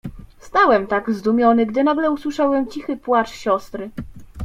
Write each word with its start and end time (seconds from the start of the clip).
"Stałem 0.39 0.87
tak 0.87 1.11
zdumiony, 1.13 1.65
gdy 1.65 1.83
nagle 1.83 2.11
usłyszałem 2.11 2.67
cichy 2.67 2.97
płacz 2.97 3.29
siostry." 3.29 3.89